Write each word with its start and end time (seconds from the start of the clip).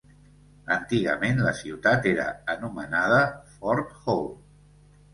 Antigament 0.75 1.43
la 1.49 1.53
ciutat 1.59 2.09
era 2.15 2.27
anomenada 2.57 3.23
Fort 3.55 3.97
Hall. 4.03 4.29